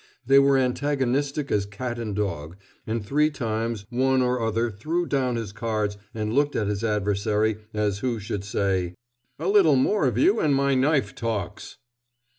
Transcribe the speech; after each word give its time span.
They 0.25 0.39
were 0.39 0.57
antagonistic 0.57 1.51
as 1.51 1.67
cat 1.67 1.99
and 1.99 2.15
dog, 2.15 2.57
and 2.87 3.05
three 3.05 3.29
times 3.29 3.85
one 3.91 4.23
or 4.23 4.41
other 4.41 4.71
threw 4.71 5.05
down 5.05 5.35
his 5.35 5.51
cards 5.51 5.95
and 6.11 6.33
looked 6.33 6.55
at 6.55 6.65
his 6.65 6.83
adversary, 6.83 7.57
as 7.71 7.99
who 7.99 8.19
should 8.19 8.43
say: 8.43 8.95
"A 9.37 9.47
little 9.47 9.75
more 9.75 10.07
of 10.07 10.17
you, 10.17 10.39
and 10.39 10.55
my 10.55 10.73
knife 10.73 11.13
talks!" 11.13 11.77